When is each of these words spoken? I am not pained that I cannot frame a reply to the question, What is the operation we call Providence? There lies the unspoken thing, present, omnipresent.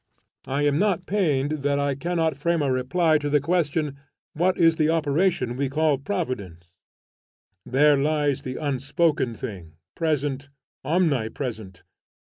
I 0.47 0.63
am 0.63 0.79
not 0.79 1.05
pained 1.05 1.61
that 1.61 1.77
I 1.77 1.93
cannot 1.93 2.35
frame 2.35 2.63
a 2.63 2.71
reply 2.71 3.19
to 3.19 3.29
the 3.29 3.39
question, 3.39 3.99
What 4.33 4.57
is 4.57 4.77
the 4.77 4.89
operation 4.89 5.55
we 5.55 5.69
call 5.69 5.99
Providence? 5.99 6.71
There 7.67 7.97
lies 7.97 8.41
the 8.41 8.55
unspoken 8.55 9.35
thing, 9.35 9.73
present, 9.93 10.49
omnipresent. 10.83 11.83